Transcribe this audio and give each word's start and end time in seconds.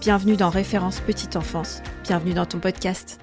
Bienvenue 0.00 0.36
dans 0.36 0.48
Référence 0.48 1.00
Petite 1.00 1.34
Enfance. 1.34 1.82
Bienvenue 2.04 2.32
dans 2.32 2.46
ton 2.46 2.60
podcast. 2.60 3.18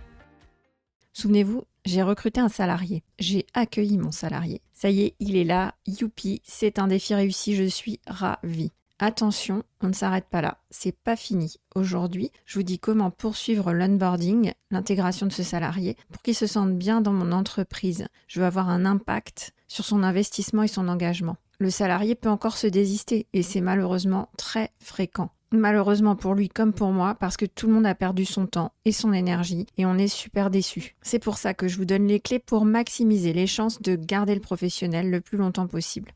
Souvenez-vous, 1.13 1.63
j'ai 1.85 2.03
recruté 2.03 2.41
un 2.41 2.49
salarié. 2.49 3.01
J'ai 3.17 3.45
accueilli 3.53 3.97
mon 3.97 4.11
salarié. 4.11 4.61
Ça 4.73 4.89
y 4.89 5.03
est, 5.03 5.15
il 5.21 5.37
est 5.37 5.45
là. 5.45 5.75
Youpi, 5.87 6.41
c'est 6.43 6.77
un 6.77 6.87
défi 6.87 7.15
réussi. 7.15 7.55
Je 7.55 7.63
suis 7.63 8.01
ravie. 8.07 8.73
Attention, 8.99 9.63
on 9.79 9.87
ne 9.87 9.93
s'arrête 9.93 10.27
pas 10.29 10.41
là. 10.41 10.57
C'est 10.69 10.97
pas 10.97 11.15
fini. 11.15 11.55
Aujourd'hui, 11.75 12.29
je 12.45 12.59
vous 12.59 12.63
dis 12.63 12.77
comment 12.77 13.09
poursuivre 13.09 13.71
l'onboarding, 13.71 14.51
l'intégration 14.69 15.27
de 15.27 15.31
ce 15.31 15.43
salarié, 15.43 15.95
pour 16.11 16.21
qu'il 16.23 16.35
se 16.35 16.47
sente 16.47 16.77
bien 16.77 16.99
dans 16.99 17.13
mon 17.13 17.31
entreprise. 17.31 18.05
Je 18.27 18.41
veux 18.41 18.45
avoir 18.45 18.69
un 18.69 18.85
impact 18.85 19.53
sur 19.69 19.85
son 19.85 20.03
investissement 20.03 20.63
et 20.63 20.67
son 20.67 20.89
engagement. 20.89 21.37
Le 21.57 21.69
salarié 21.69 22.15
peut 22.15 22.29
encore 22.29 22.57
se 22.57 22.67
désister 22.67 23.27
et 23.31 23.43
c'est 23.43 23.61
malheureusement 23.61 24.27
très 24.35 24.71
fréquent. 24.79 25.29
Malheureusement 25.51 26.15
pour 26.15 26.33
lui 26.33 26.49
comme 26.49 26.73
pour 26.73 26.91
moi, 26.91 27.15
parce 27.15 27.37
que 27.37 27.45
tout 27.45 27.67
le 27.67 27.73
monde 27.73 27.85
a 27.85 27.95
perdu 27.95 28.25
son 28.25 28.47
temps 28.47 28.73
et 28.83 28.91
son 28.91 29.13
énergie 29.13 29.67
et 29.77 29.85
on 29.85 29.97
est 29.97 30.07
super 30.07 30.49
déçus. 30.49 30.95
C'est 31.01 31.19
pour 31.19 31.37
ça 31.37 31.53
que 31.53 31.67
je 31.67 31.77
vous 31.77 31.85
donne 31.85 32.07
les 32.07 32.19
clés 32.19 32.39
pour 32.39 32.65
maximiser 32.65 33.33
les 33.33 33.47
chances 33.47 33.81
de 33.81 33.95
garder 33.95 34.35
le 34.35 34.41
professionnel 34.41 35.09
le 35.09 35.21
plus 35.21 35.37
longtemps 35.37 35.67
possible. 35.67 36.11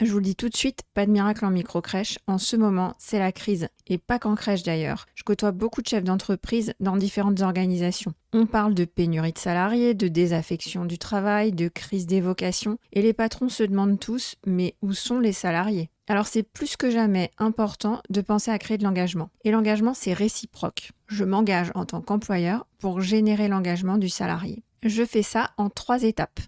Je 0.00 0.12
vous 0.12 0.18
le 0.18 0.24
dis 0.24 0.36
tout 0.36 0.48
de 0.48 0.56
suite, 0.56 0.82
pas 0.94 1.06
de 1.06 1.10
miracle 1.10 1.44
en 1.44 1.50
micro-crèche. 1.50 2.18
En 2.28 2.38
ce 2.38 2.54
moment, 2.54 2.94
c'est 2.98 3.18
la 3.18 3.32
crise. 3.32 3.68
Et 3.88 3.98
pas 3.98 4.20
qu'en 4.20 4.36
crèche 4.36 4.62
d'ailleurs. 4.62 5.06
Je 5.16 5.24
côtoie 5.24 5.50
beaucoup 5.50 5.82
de 5.82 5.88
chefs 5.88 6.04
d'entreprise 6.04 6.72
dans 6.78 6.96
différentes 6.96 7.40
organisations. 7.40 8.14
On 8.32 8.46
parle 8.46 8.74
de 8.74 8.84
pénurie 8.84 9.32
de 9.32 9.38
salariés, 9.38 9.94
de 9.94 10.06
désaffection 10.06 10.84
du 10.84 10.98
travail, 10.98 11.50
de 11.50 11.66
crise 11.66 12.06
des 12.06 12.20
vocations. 12.20 12.78
Et 12.92 13.02
les 13.02 13.12
patrons 13.12 13.48
se 13.48 13.64
demandent 13.64 13.98
tous, 13.98 14.36
mais 14.46 14.76
où 14.82 14.92
sont 14.92 15.18
les 15.18 15.32
salariés? 15.32 15.90
Alors 16.08 16.26
c'est 16.26 16.42
plus 16.42 16.76
que 16.76 16.90
jamais 16.90 17.30
important 17.38 18.00
de 18.08 18.20
penser 18.20 18.50
à 18.50 18.58
créer 18.58 18.78
de 18.78 18.84
l'engagement. 18.84 19.30
Et 19.44 19.50
l'engagement, 19.50 19.94
c'est 19.94 20.14
réciproque. 20.14 20.92
Je 21.06 21.24
m'engage 21.24 21.70
en 21.74 21.84
tant 21.84 22.00
qu'employeur 22.00 22.66
pour 22.78 23.00
générer 23.00 23.48
l'engagement 23.48 23.98
du 23.98 24.08
salarié. 24.08 24.62
Je 24.82 25.04
fais 25.04 25.22
ça 25.22 25.50
en 25.58 25.68
trois 25.68 26.02
étapes. 26.02 26.40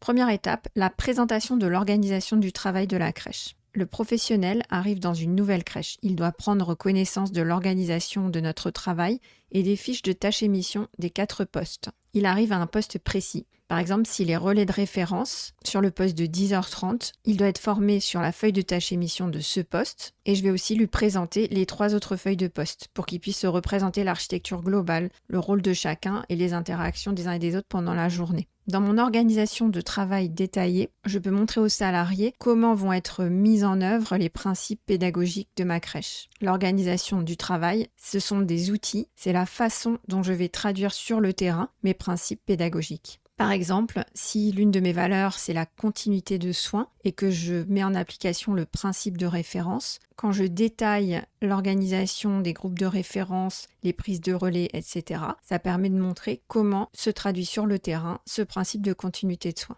Première 0.00 0.30
étape, 0.30 0.68
la 0.74 0.90
présentation 0.90 1.56
de 1.56 1.66
l'organisation 1.66 2.36
du 2.36 2.52
travail 2.52 2.86
de 2.86 2.96
la 2.96 3.12
crèche. 3.12 3.56
Le 3.74 3.84
professionnel 3.84 4.62
arrive 4.70 5.00
dans 5.00 5.14
une 5.14 5.34
nouvelle 5.34 5.64
crèche. 5.64 5.98
Il 6.02 6.16
doit 6.16 6.32
prendre 6.32 6.74
connaissance 6.74 7.32
de 7.32 7.42
l'organisation 7.42 8.30
de 8.30 8.40
notre 8.40 8.70
travail 8.70 9.20
et 9.52 9.62
des 9.62 9.76
fiches 9.76 10.02
de 10.02 10.12
tâches 10.12 10.42
et 10.42 10.48
missions 10.48 10.88
des 10.98 11.10
quatre 11.10 11.44
postes. 11.44 11.90
Il 12.18 12.26
arrive 12.26 12.50
à 12.50 12.56
un 12.56 12.66
poste 12.66 12.98
précis. 12.98 13.46
Par 13.68 13.78
exemple, 13.78 14.08
s'il 14.08 14.28
est 14.28 14.36
relais 14.36 14.66
de 14.66 14.72
référence 14.72 15.54
sur 15.62 15.80
le 15.80 15.92
poste 15.92 16.18
de 16.18 16.26
10h30, 16.26 17.12
il 17.24 17.36
doit 17.36 17.46
être 17.46 17.60
formé 17.60 18.00
sur 18.00 18.20
la 18.20 18.32
feuille 18.32 18.52
de 18.52 18.60
tâche 18.60 18.90
et 18.90 18.96
mission 18.96 19.28
de 19.28 19.38
ce 19.38 19.60
poste 19.60 20.14
et 20.26 20.34
je 20.34 20.42
vais 20.42 20.50
aussi 20.50 20.74
lui 20.74 20.88
présenter 20.88 21.46
les 21.46 21.64
trois 21.64 21.94
autres 21.94 22.16
feuilles 22.16 22.36
de 22.36 22.48
poste 22.48 22.88
pour 22.92 23.06
qu'il 23.06 23.20
puisse 23.20 23.38
se 23.38 23.46
représenter 23.46 24.02
l'architecture 24.02 24.62
globale, 24.62 25.10
le 25.28 25.38
rôle 25.38 25.62
de 25.62 25.72
chacun 25.72 26.24
et 26.28 26.34
les 26.34 26.54
interactions 26.54 27.12
des 27.12 27.28
uns 27.28 27.34
et 27.34 27.38
des 27.38 27.54
autres 27.54 27.68
pendant 27.68 27.94
la 27.94 28.08
journée. 28.08 28.48
Dans 28.68 28.82
mon 28.82 28.98
organisation 28.98 29.70
de 29.70 29.80
travail 29.80 30.28
détaillée, 30.28 30.90
je 31.06 31.18
peux 31.18 31.30
montrer 31.30 31.58
aux 31.58 31.70
salariés 31.70 32.34
comment 32.38 32.74
vont 32.74 32.92
être 32.92 33.24
mis 33.24 33.64
en 33.64 33.80
œuvre 33.80 34.18
les 34.18 34.28
principes 34.28 34.82
pédagogiques 34.84 35.48
de 35.56 35.64
ma 35.64 35.80
crèche. 35.80 36.28
L'organisation 36.42 37.22
du 37.22 37.38
travail, 37.38 37.88
ce 37.96 38.18
sont 38.18 38.40
des 38.42 38.70
outils, 38.70 39.08
c'est 39.16 39.32
la 39.32 39.46
façon 39.46 39.96
dont 40.08 40.22
je 40.22 40.34
vais 40.34 40.50
traduire 40.50 40.92
sur 40.92 41.20
le 41.20 41.32
terrain 41.32 41.70
mes 41.82 41.94
principes 42.08 42.40
pédagogiques. 42.46 43.20
Par 43.36 43.52
exemple, 43.52 44.02
si 44.14 44.50
l'une 44.50 44.70
de 44.70 44.80
mes 44.80 44.94
valeurs, 44.94 45.38
c'est 45.38 45.52
la 45.52 45.66
continuité 45.66 46.38
de 46.38 46.52
soins 46.52 46.88
et 47.04 47.12
que 47.12 47.30
je 47.30 47.64
mets 47.68 47.84
en 47.84 47.94
application 47.94 48.54
le 48.54 48.64
principe 48.64 49.18
de 49.18 49.26
référence, 49.26 49.98
quand 50.16 50.32
je 50.32 50.44
détaille 50.44 51.20
l'organisation 51.42 52.40
des 52.40 52.54
groupes 52.54 52.78
de 52.78 52.86
référence, 52.86 53.68
les 53.82 53.92
prises 53.92 54.22
de 54.22 54.32
relais, 54.32 54.70
etc., 54.72 55.20
ça 55.42 55.58
permet 55.58 55.90
de 55.90 56.00
montrer 56.00 56.40
comment 56.48 56.88
se 56.94 57.10
traduit 57.10 57.44
sur 57.44 57.66
le 57.66 57.78
terrain 57.78 58.20
ce 58.24 58.40
principe 58.40 58.80
de 58.80 58.94
continuité 58.94 59.52
de 59.52 59.58
soins. 59.58 59.76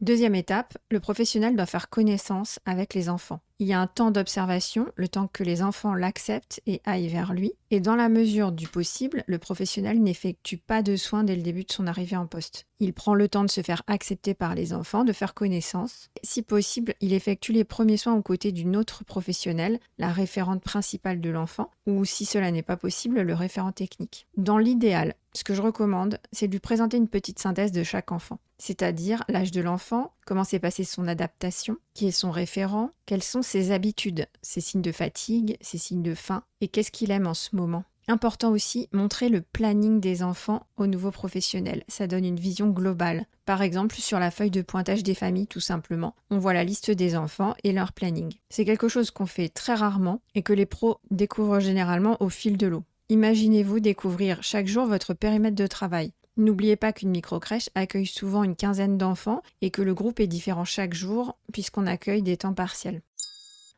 Deuxième 0.00 0.34
étape, 0.34 0.76
le 0.90 0.98
professionnel 0.98 1.54
doit 1.54 1.66
faire 1.66 1.88
connaissance 1.88 2.58
avec 2.66 2.94
les 2.94 3.08
enfants. 3.08 3.40
Il 3.60 3.68
y 3.68 3.72
a 3.72 3.80
un 3.80 3.86
temps 3.86 4.10
d'observation, 4.10 4.88
le 4.96 5.06
temps 5.06 5.28
que 5.28 5.44
les 5.44 5.62
enfants 5.62 5.94
l'acceptent 5.94 6.60
et 6.66 6.80
aillent 6.84 7.08
vers 7.08 7.32
lui. 7.32 7.52
Et 7.70 7.78
dans 7.78 7.94
la 7.94 8.08
mesure 8.08 8.50
du 8.50 8.66
possible, 8.66 9.22
le 9.28 9.38
professionnel 9.38 10.02
n'effectue 10.02 10.58
pas 10.58 10.82
de 10.82 10.96
soins 10.96 11.22
dès 11.22 11.36
le 11.36 11.42
début 11.42 11.62
de 11.62 11.72
son 11.72 11.86
arrivée 11.86 12.16
en 12.16 12.26
poste. 12.26 12.66
Il 12.80 12.92
prend 12.92 13.14
le 13.14 13.28
temps 13.28 13.44
de 13.44 13.50
se 13.50 13.62
faire 13.62 13.82
accepter 13.86 14.34
par 14.34 14.56
les 14.56 14.74
enfants, 14.74 15.04
de 15.04 15.12
faire 15.12 15.34
connaissance. 15.34 16.10
Si 16.24 16.42
possible, 16.42 16.94
il 17.00 17.12
effectue 17.12 17.52
les 17.52 17.62
premiers 17.62 17.96
soins 17.96 18.14
aux 18.14 18.22
côtés 18.22 18.50
d'une 18.50 18.76
autre 18.76 19.04
professionnelle, 19.04 19.78
la 19.98 20.10
référente 20.10 20.62
principale 20.62 21.20
de 21.20 21.30
l'enfant, 21.30 21.70
ou 21.86 22.04
si 22.04 22.24
cela 22.24 22.50
n'est 22.50 22.62
pas 22.62 22.76
possible, 22.76 23.20
le 23.20 23.34
référent 23.34 23.72
technique. 23.72 24.26
Dans 24.36 24.58
l'idéal, 24.58 25.14
ce 25.32 25.44
que 25.44 25.54
je 25.54 25.62
recommande, 25.62 26.18
c'est 26.32 26.48
de 26.48 26.52
lui 26.52 26.60
présenter 26.60 26.96
une 26.96 27.08
petite 27.08 27.38
synthèse 27.38 27.72
de 27.72 27.84
chaque 27.84 28.12
enfant, 28.12 28.38
c'est-à-dire 28.58 29.24
l'âge 29.28 29.52
de 29.52 29.60
l'enfant, 29.60 30.12
comment 30.26 30.44
s'est 30.44 30.58
passée 30.58 30.84
son 30.84 31.06
adaptation, 31.06 31.76
qui 31.94 32.06
est 32.06 32.12
son 32.12 32.30
référent, 32.30 32.90
quelles 33.06 33.22
sont 33.22 33.42
ses 33.42 33.70
habitudes, 33.70 34.26
ses 34.42 34.60
signes 34.60 34.82
de 34.82 34.92
fatigue, 34.92 35.56
ses 35.60 35.78
signes 35.78 36.02
de 36.02 36.14
faim, 36.14 36.42
et 36.60 36.68
qu'est-ce 36.68 36.90
qu'il 36.90 37.10
aime 37.10 37.26
en 37.26 37.34
ce 37.34 37.56
moment? 37.56 37.84
Important 38.06 38.50
aussi, 38.50 38.88
montrer 38.92 39.30
le 39.30 39.40
planning 39.40 39.98
des 39.98 40.22
enfants 40.22 40.66
aux 40.76 40.86
nouveaux 40.86 41.10
professionnels. 41.10 41.84
Ça 41.88 42.06
donne 42.06 42.26
une 42.26 42.38
vision 42.38 42.68
globale. 42.68 43.24
Par 43.46 43.62
exemple, 43.62 43.96
sur 43.96 44.18
la 44.18 44.30
feuille 44.30 44.50
de 44.50 44.60
pointage 44.60 45.02
des 45.02 45.14
familles, 45.14 45.46
tout 45.46 45.60
simplement, 45.60 46.14
on 46.30 46.38
voit 46.38 46.52
la 46.52 46.64
liste 46.64 46.90
des 46.90 47.16
enfants 47.16 47.54
et 47.64 47.72
leur 47.72 47.92
planning. 47.92 48.34
C'est 48.50 48.66
quelque 48.66 48.88
chose 48.88 49.10
qu'on 49.10 49.24
fait 49.24 49.48
très 49.48 49.74
rarement 49.74 50.20
et 50.34 50.42
que 50.42 50.52
les 50.52 50.66
pros 50.66 50.98
découvrent 51.10 51.60
généralement 51.60 52.18
au 52.20 52.28
fil 52.28 52.58
de 52.58 52.66
l'eau. 52.66 52.84
Imaginez-vous 53.08 53.80
découvrir 53.80 54.42
chaque 54.42 54.66
jour 54.66 54.86
votre 54.86 55.14
périmètre 55.14 55.56
de 55.56 55.66
travail. 55.66 56.12
N'oubliez 56.36 56.76
pas 56.76 56.92
qu'une 56.92 57.10
microcrèche 57.10 57.70
accueille 57.74 58.06
souvent 58.06 58.42
une 58.42 58.56
quinzaine 58.56 58.98
d'enfants 58.98 59.42
et 59.60 59.70
que 59.70 59.82
le 59.82 59.94
groupe 59.94 60.18
est 60.18 60.26
différent 60.26 60.64
chaque 60.64 60.94
jour 60.94 61.36
puisqu'on 61.52 61.86
accueille 61.86 62.22
des 62.22 62.36
temps 62.36 62.54
partiels. 62.54 63.02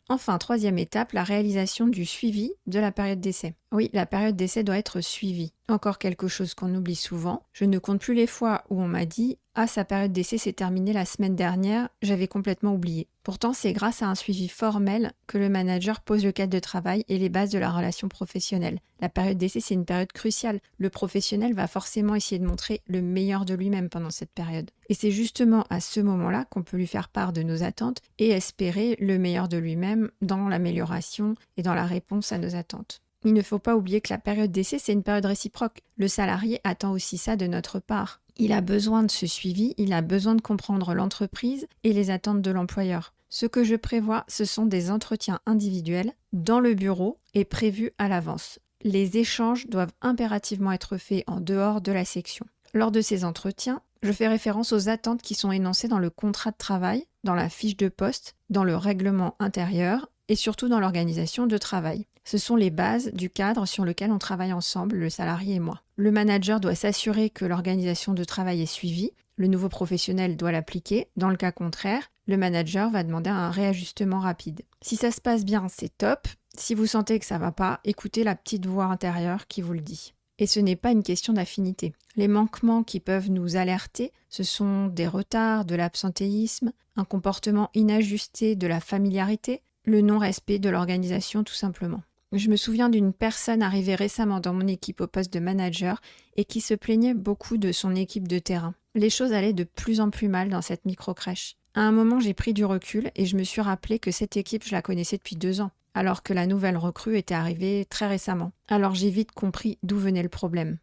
Enfin, 0.09 0.39
troisième 0.39 0.79
étape, 0.79 1.13
la 1.13 1.25
réalisation 1.25 1.89
du 1.89 2.07
suivi 2.07 2.53
de 2.67 2.79
la 2.79 2.93
période 2.93 3.21
d'essai. 3.21 3.55
Oui, 3.73 3.91
la 3.93 4.07
période 4.07 4.37
d'essai 4.37 4.63
doit 4.63 4.79
être 4.79 5.01
suivie. 5.01 5.53
Encore 5.69 5.99
quelque 5.99 6.29
chose 6.29 6.55
qu'on 6.55 6.73
oublie 6.77 6.95
souvent. 6.95 7.43
Je 7.53 7.65
ne 7.65 7.81
compte 7.81 8.01
plus 8.01 8.15
les 8.15 8.29
fois 8.29 8.63
où 8.71 8.81
on 8.81 8.87
m'a 8.87 9.05
dit 9.05 9.37
Ah, 9.57 9.67
sa 9.67 9.85
période 9.85 10.13
d'essai 10.13 10.39
s'est 10.39 10.53
terminée 10.53 10.93
la 10.93 11.05
semaine 11.05 11.35
dernière, 11.35 11.89
j'avais 12.03 12.29
complètement 12.29 12.73
oublié. 12.73 13.09
Pourtant, 13.25 13.53
c'est 13.53 13.73
grâce 13.73 14.01
à 14.01 14.07
un 14.07 14.15
suivi 14.15 14.49
formel 14.49 15.11
que 15.27 15.39
le 15.39 15.49
manager 15.49 16.03
pose 16.03 16.25
le 16.25 16.31
cadre 16.31 16.53
de 16.53 16.61
travail 16.61 17.05
et 17.09 17.19
les 17.19 17.29
bases 17.29 17.51
de 17.51 17.59
la 17.59 17.73
relation 17.73 18.09
professionnelle. 18.09 18.79
La 19.01 19.09
période 19.09 19.39
d'essai, 19.39 19.59
c'est 19.59 19.75
une 19.75 19.85
période 19.85 20.13
cruciale. 20.13 20.61
Le 20.79 20.89
professionnel 20.89 21.53
va 21.53 21.67
forcément 21.67 22.15
essayer 22.15 22.39
de 22.39 22.47
montrer 22.47 22.81
le 22.87 23.03
meilleur 23.03 23.45
de 23.45 23.55
lui-même 23.55 23.89
pendant 23.89 24.11
cette 24.11 24.31
période. 24.31 24.71
Et 24.89 24.95
c'est 24.95 25.11
justement 25.11 25.65
à 25.69 25.81
ce 25.81 25.99
moment-là 25.99 26.45
qu'on 26.45 26.63
peut 26.63 26.77
lui 26.77 26.87
faire 26.87 27.09
part 27.09 27.33
de 27.33 27.43
nos 27.43 27.65
attentes 27.65 28.03
et 28.21 28.29
espérer 28.29 28.97
le 29.01 29.19
meilleur 29.19 29.49
de 29.49 29.57
lui-même 29.57 30.13
dans 30.23 30.49
l'amélioration 30.49 31.35
et 31.57 31.63
dans 31.63 31.75
la 31.75 31.87
réponse 31.87 32.31
à 32.31 32.39
nos 32.39 32.55
attentes. 32.55 33.03
Il 33.27 33.33
ne 33.33 33.43
faut 33.43 33.59
pas 33.59 33.75
oublier 33.75 34.01
que 34.01 34.15
la 34.15 34.21
période 34.21 34.53
d'essai, 34.53 34.79
c'est 34.79 34.93
une 34.93 35.03
période 35.03 35.27
réciproque. 35.27 35.83
Le 35.97 36.07
salarié 36.07 36.61
attend 36.63 36.93
aussi 36.93 37.19
ça 37.19 37.35
de 37.35 37.49
notre 37.49 37.81
part. 37.81 38.21
Il 38.37 38.53
a 38.53 38.61
besoin 38.61 39.03
de 39.03 39.11
ce 39.11 39.27
suivi, 39.27 39.75
il 39.79 39.93
a 39.93 40.01
besoin 40.01 40.37
de 40.37 40.41
comprendre 40.41 40.95
l'entreprise 40.95 41.67
et 41.83 41.93
les 41.93 42.11
attentes 42.11 42.41
de 42.41 42.51
l'employeur. 42.53 43.15
Ce 43.29 43.45
que 43.45 43.65
je 43.65 43.75
prévois, 43.75 44.25
ce 44.29 44.45
sont 44.45 44.65
des 44.65 44.93
entretiens 44.93 45.41
individuels 45.45 46.13
dans 46.33 46.61
le 46.61 46.75
bureau 46.75 47.19
et 47.35 47.45
prévus 47.45 47.91
à 47.99 48.07
l'avance. 48.07 48.61
Les 48.83 49.17
échanges 49.17 49.67
doivent 49.67 49.93
impérativement 50.03 50.71
être 50.71 50.97
faits 50.97 51.25
en 51.27 51.41
dehors 51.41 51.81
de 51.81 51.91
la 51.91 52.05
section. 52.05 52.47
Lors 52.75 52.93
de 52.93 53.01
ces 53.01 53.25
entretiens, 53.25 53.83
je 54.05 54.13
fais 54.13 54.29
référence 54.29 54.73
aux 54.73 54.89
attentes 54.89 55.23
qui 55.23 55.35
sont 55.35 55.51
énoncées 55.51 55.89
dans 55.89 55.99
le 55.99 56.11
contrat 56.11 56.53
de 56.53 56.57
travail, 56.57 57.07
dans 57.25 57.35
la 57.35 57.49
fiche 57.49 57.77
de 57.77 57.89
poste, 57.89 58.37
dans 58.51 58.63
le 58.63 58.77
règlement 58.77 59.35
intérieur 59.41 60.09
et 60.29 60.37
surtout 60.37 60.69
dans 60.69 60.81
l'organisation 60.81 61.47
de 61.47 61.59
travail. 61.59 62.07
Ce 62.25 62.39
sont 62.39 62.57
les 62.57 62.71
bases 62.71 63.13
du 63.13 63.31
cadre 63.31 63.67
sur 63.67 63.85
lequel 63.85 64.11
on 64.11 64.19
travaille 64.19 64.53
ensemble, 64.53 64.97
le 64.97 65.11
salarié 65.11 65.55
et 65.55 65.61
moi. 65.61 65.83
Le 65.97 66.11
manager 66.11 66.61
doit 66.61 66.75
s'assurer 66.75 67.31
que 67.31 67.45
l'organisation 67.45 68.15
de 68.15 68.25
travail 68.25 68.63
est 68.63 68.67
suivie, 68.67 69.13
le 69.37 69.47
nouveau 69.49 69.69
professionnel 69.69 70.37
doit 70.37 70.51
l'appliquer, 70.51 71.09
dans 71.17 71.29
le 71.29 71.37
cas 71.37 71.53
contraire, 71.53 72.11
le 72.27 72.37
manager 72.37 72.91
va 72.91 73.05
demander 73.05 73.31
un 73.31 73.51
réajustement 73.51 74.19
rapide. 74.19 74.63
Si 74.81 74.97
ça 74.97 75.11
se 75.11 75.21
passe 75.21 75.45
bien, 75.45 75.67
c'est 75.69 75.97
top. 75.97 76.27
Si 76.57 76.75
vous 76.75 76.87
sentez 76.87 77.19
que 77.19 77.27
ça 77.27 77.39
va 77.39 77.53
pas, 77.53 77.81
écoutez 77.85 78.25
la 78.25 78.35
petite 78.35 78.67
voix 78.67 78.87
intérieure 78.87 79.47
qui 79.47 79.61
vous 79.61 79.75
le 79.75 79.81
dit. 79.81 80.15
Et 80.39 80.47
ce 80.47 80.59
n'est 80.59 80.77
pas 80.77 80.91
une 80.91 81.03
question 81.03 81.33
d'affinité. 81.33 81.93
Les 82.17 82.29
manquements 82.29 82.83
qui 82.83 82.99
peuvent 82.99 83.31
nous 83.31 83.57
alerter, 83.57 84.13
ce 84.29 84.43
sont 84.43 84.87
des 84.87 85.07
retards, 85.07 85.65
de 85.65 85.75
l'absentéisme, 85.75 86.73
un 86.97 87.05
comportement 87.05 87.71
inajusté 87.75 88.57
de 88.57 88.67
la 88.67 88.81
familiarité, 88.81 89.63
le 89.87 90.01
non-respect 90.01 90.59
de 90.59 90.69
l'organisation 90.69 91.45
tout 91.45 91.55
simplement. 91.55 92.03
Je 92.33 92.51
me 92.51 92.57
souviens 92.57 92.89
d'une 92.89 93.13
personne 93.13 93.63
arrivée 93.63 93.95
récemment 93.95 94.41
dans 94.41 94.53
mon 94.53 94.67
équipe 94.67 95.01
au 95.01 95.07
poste 95.07 95.33
de 95.33 95.39
manager 95.39 96.01
et 96.37 96.45
qui 96.45 96.61
se 96.61 96.75
plaignait 96.75 97.15
beaucoup 97.15 97.57
de 97.57 97.71
son 97.71 97.95
équipe 97.95 98.27
de 98.27 98.41
terrain. 98.41 98.75
Les 98.97 99.11
choses 99.11 99.33
allaient 99.33 99.53
de 99.53 99.65
plus 99.65 100.01
en 100.01 100.11
plus 100.11 100.29
mal 100.29 100.49
dans 100.49 100.61
cette 100.61 100.85
micro-crèche. 100.85 101.57
À 101.75 101.83
un 101.83 101.93
moment, 101.93 102.19
j'ai 102.19 102.35
pris 102.35 102.53
du 102.53 102.65
recul 102.65 103.11
et 103.15 103.27
je 103.27 103.37
me 103.37 103.45
suis 103.45 103.61
rappelé 103.61 103.99
que 103.99 104.11
cette 104.11 104.37
équipe, 104.37 104.65
je 104.65 104.73
la 104.73 104.83
connaissais 104.83 105.19
depuis 105.19 105.37
deux 105.37 105.61
ans, 105.61 105.71
alors 105.95 106.25
que 106.25 106.33
la 106.33 106.47
nouvelle 106.47 106.77
recrue 106.77 107.17
était 107.17 107.35
arrivée 107.35 107.87
très 107.89 108.09
récemment. 108.09 108.53
Alors 108.67 108.95
j'ai 108.95 109.11
vite 109.11 109.33
compris 109.33 109.79
d'où 109.85 109.99
venait 109.99 110.23
le 110.23 110.29
problème. 110.29 110.79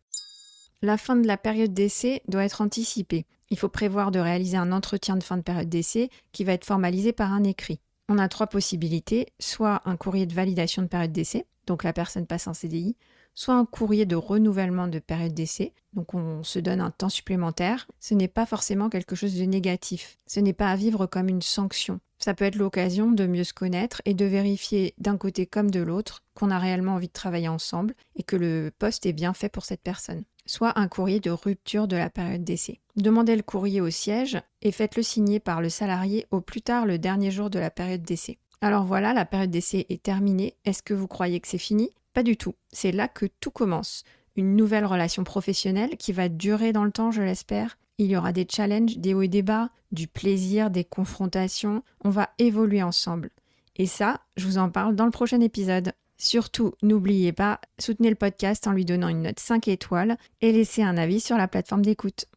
La 0.82 0.98
fin 0.98 1.18
de 1.18 1.28
la 1.28 1.38
période 1.38 1.74
d'essai 1.74 2.22
doit 2.30 2.46
être 2.46 2.62
anticipée. 2.62 3.26
Il 3.50 3.58
faut 3.58 3.70
prévoir 3.70 4.12
de 4.12 4.20
réaliser 4.20 4.58
un 4.58 4.72
entretien 4.72 5.18
de 5.18 5.24
fin 5.24 5.38
de 5.38 5.44
période 5.44 5.70
d'essai 5.70 6.10
qui 6.32 6.44
va 6.46 6.54
être 6.54 6.66
formalisé 6.66 7.12
par 7.12 7.34
un 7.34 7.44
écrit 7.44 7.80
on 8.10 8.18
a 8.18 8.28
trois 8.28 8.48
possibilités, 8.48 9.28
soit 9.40 9.82
un 9.86 9.96
courrier 9.96 10.26
de 10.26 10.34
validation 10.34 10.82
de 10.82 10.88
période 10.88 11.12
d'essai, 11.12 11.46
donc 11.68 11.84
la 11.84 11.94
personne 11.94 12.26
passe 12.26 12.48
en 12.48 12.54
CDI, 12.54 12.96
soit 13.36 13.56
un 13.56 13.66
courrier 13.66 14.06
de 14.06 14.16
renouvellement 14.16 14.88
de 14.88 15.00
période 15.00 15.34
d'essai, 15.34 15.74
donc 15.94 16.14
on 16.14 16.44
se 16.44 16.60
donne 16.60 16.82
un 16.82 16.92
temps 16.92 17.10
supplémentaire. 17.10 17.88
Ce 18.00 18.14
n'est 18.14 18.28
pas 18.28 18.46
forcément 18.46 18.90
quelque 18.90 19.16
chose 19.16 19.36
de 19.36 19.46
négatif, 19.46 20.20
ce 20.28 20.40
n'est 20.40 20.54
pas 20.54 20.70
à 20.70 20.76
vivre 20.76 21.06
comme 21.06 21.30
une 21.30 21.42
sanction. 21.42 22.00
Ça 22.20 22.34
peut 22.34 22.46
être 22.46 22.56
l'occasion 22.56 23.12
de 23.12 23.26
mieux 23.26 23.44
se 23.44 23.54
connaître 23.54 24.02
et 24.06 24.14
de 24.14 24.26
vérifier 24.26 24.94
d'un 24.98 25.18
côté 25.18 25.46
comme 25.46 25.72
de 25.72 25.82
l'autre 25.82 26.24
qu'on 26.36 26.52
a 26.52 26.60
réellement 26.60 26.94
envie 26.94 27.08
de 27.08 27.14
travailler 27.14 27.50
ensemble 27.50 27.96
et 28.16 28.24
que 28.24 28.38
le 28.38 28.72
poste 28.78 29.06
est 29.06 29.14
bien 29.14 29.34
fait 29.34 29.50
pour 29.50 29.66
cette 29.66 29.82
personne 29.82 30.24
soit 30.46 30.78
un 30.80 30.88
courrier 30.88 31.20
de 31.20 31.32
rupture 31.32 31.88
de 31.88 31.96
la 31.96 32.10
période 32.10 32.44
d'essai. 32.44 32.80
Demandez 32.96 33.36
le 33.36 33.44
courrier 33.44 33.82
au 33.82 33.90
siège 33.90 34.38
et 34.62 34.72
faites-le 34.72 35.04
signer 35.04 35.40
par 35.40 35.62
le 35.62 35.70
salarié 35.70 36.26
au 36.32 36.42
plus 36.42 36.62
tard 36.62 36.86
le 36.86 36.98
dernier 36.98 37.32
jour 37.32 37.50
de 37.50 37.60
la 37.60 37.70
période 37.70 38.04
d'essai. 38.04 38.38
Alors 38.62 38.84
voilà, 38.86 39.14
la 39.14 39.26
période 39.26 39.52
d'essai 39.52 39.86
est 39.90 40.04
terminée. 40.04 40.56
Est-ce 40.66 40.84
que 40.84 40.94
vous 40.94 41.08
croyez 41.08 41.40
que 41.40 41.48
c'est 41.48 41.58
fini? 41.58 41.90
Pas 42.14 42.24
du 42.24 42.38
tout. 42.38 42.56
C'est 42.72 42.92
là 42.92 43.08
que 43.08 43.26
tout 43.40 43.52
commence. 43.52 44.04
Une 44.36 44.56
nouvelle 44.56 44.86
relation 44.86 45.24
professionnelle 45.24 45.98
qui 45.98 46.14
va 46.14 46.30
durer 46.30 46.74
dans 46.74 46.86
le 46.86 46.92
temps, 46.92 47.12
je 47.12 47.22
l'espère. 47.22 47.78
Il 47.98 48.08
y 48.08 48.18
aura 48.18 48.32
des 48.32 48.48
challenges, 48.50 48.98
des 48.98 49.14
hauts 49.14 49.22
et 49.22 49.28
des 49.28 49.44
bas, 49.44 49.70
du 49.92 50.08
plaisir, 50.08 50.72
des 50.72 50.84
confrontations. 50.84 51.84
On 52.04 52.10
va 52.10 52.30
évoluer 52.40 52.82
ensemble. 52.82 53.30
Et 53.76 53.86
ça, 53.86 54.22
je 54.38 54.46
vous 54.46 54.58
en 54.58 54.70
parle 54.70 54.96
dans 54.96 55.06
le 55.06 55.12
prochain 55.12 55.42
épisode. 55.42 55.94
Surtout, 56.24 56.72
n'oubliez 56.82 57.34
pas, 57.34 57.60
soutenez 57.80 58.10
le 58.10 58.16
podcast 58.16 58.66
en 58.66 58.72
lui 58.72 58.86
donnant 58.86 59.10
une 59.10 59.24
note 59.24 59.42
5 59.42 59.68
étoiles 59.68 60.16
et 60.40 60.54
laissez 60.54 60.82
un 60.82 60.96
avis 60.96 61.20
sur 61.20 61.36
la 61.36 61.50
plateforme 61.50 61.82
d'écoute. 61.82 62.28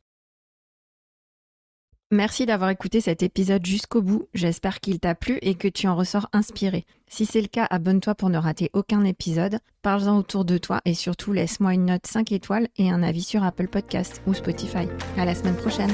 Merci 2.10 2.46
d'avoir 2.46 2.70
écouté 2.70 3.00
cet 3.00 3.22
épisode 3.22 3.64
jusqu'au 3.64 4.02
bout. 4.02 4.26
J'espère 4.34 4.80
qu'il 4.80 4.98
t'a 4.98 5.14
plu 5.14 5.38
et 5.40 5.54
que 5.54 5.68
tu 5.68 5.86
en 5.86 5.94
ressors 5.94 6.28
inspiré. 6.32 6.84
Si 7.06 7.26
c'est 7.26 7.40
le 7.40 7.46
cas, 7.46 7.68
abonne-toi 7.70 8.16
pour 8.16 8.28
ne 8.28 8.38
rater 8.38 8.70
aucun 8.72 9.04
épisode. 9.04 9.60
Parle-en 9.82 10.18
autour 10.18 10.44
de 10.44 10.58
toi 10.58 10.80
et 10.84 10.94
surtout 10.94 11.32
laisse-moi 11.32 11.74
une 11.74 11.84
note 11.84 12.08
5 12.08 12.32
étoiles 12.32 12.66
et 12.78 12.90
un 12.90 13.04
avis 13.04 13.22
sur 13.22 13.44
Apple 13.44 13.68
Podcast 13.68 14.20
ou 14.26 14.34
Spotify. 14.34 14.88
À 15.16 15.24
la 15.24 15.36
semaine 15.36 15.56
prochaine. 15.56 15.92